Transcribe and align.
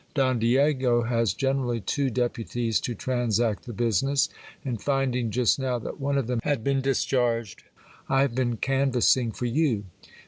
Don 0.15 0.39
Diego 0.39 1.03
has 1.03 1.31
generally 1.35 1.79
two 1.79 2.09
deputies 2.09 2.79
to 2.79 2.95
transact 2.95 3.67
the 3.67 3.71
business; 3.71 4.29
and 4.65 4.81
finding 4.81 5.29
just 5.29 5.59
now 5.59 5.77
that 5.77 5.99
one 5.99 6.17
of 6.17 6.25
them 6.25 6.39
had 6.43 6.63
been 6.63 6.81
discharged, 6.81 7.61
I 8.09 8.21
have 8.21 8.33
been 8.33 8.57
canvassing 8.57 9.31
for 9.31 9.45
you. 9.45 9.83